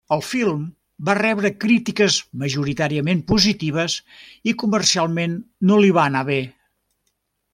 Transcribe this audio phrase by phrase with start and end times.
[0.15, 0.61] El film
[1.09, 3.97] va rebre crítiques majoritàriament positives
[4.53, 5.39] i comercialment
[5.71, 6.41] no li va anar bé.